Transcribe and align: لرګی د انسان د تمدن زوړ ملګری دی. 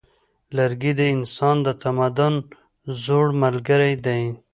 لرګی 0.57 0.93
د 0.99 1.01
انسان 1.15 1.55
د 1.63 1.67
تمدن 1.83 2.33
زوړ 3.03 3.25
ملګری 3.41 3.93
دی. 4.05 4.21